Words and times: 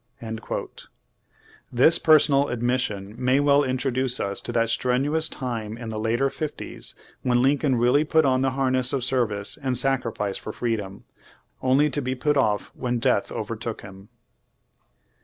"^ 0.23 0.87
This 1.71 1.99
personal 1.99 2.47
admission 2.47 3.13
may 3.23 3.39
well 3.39 3.63
introduce 3.63 4.19
us 4.19 4.41
to 4.41 4.51
that 4.53 4.69
strenuous 4.69 5.29
time 5.29 5.77
in 5.77 5.89
the 5.89 5.99
later 6.01 6.31
fifties, 6.31 6.95
when 7.21 7.43
Lincoln 7.43 7.75
really 7.75 8.03
put 8.03 8.25
on 8.25 8.41
the 8.41 8.49
harness 8.57 8.93
of 8.93 9.03
service 9.03 9.59
and 9.61 9.77
sacrifice 9.77 10.37
for 10.37 10.51
freedom, 10.51 11.03
only 11.61 11.87
to 11.91 12.01
be 12.01 12.15
put 12.15 12.35
off 12.35 12.71
when 12.73 12.97
death 12.97 13.31
overtook 13.31 13.81
him. 13.83 14.09